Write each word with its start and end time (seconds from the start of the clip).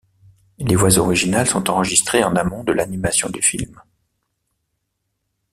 Les 0.57 0.75
voix 0.75 0.97
originales 0.97 1.45
sont 1.45 1.69
enregistrées 1.69 2.23
en 2.23 2.35
amont 2.35 2.63
de 2.63 2.71
l'animation 2.71 3.29
du 3.29 3.39
film. 3.43 3.79